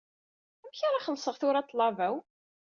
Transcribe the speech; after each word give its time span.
Amek 0.65 0.79
ara 0.87 1.03
xellseɣ 1.05 1.35
tura 1.37 1.65
ṭṭlaba-w? 1.65 2.15